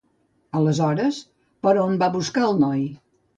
[0.59, 1.19] Aleshores,
[1.67, 2.83] per on va buscar el noi?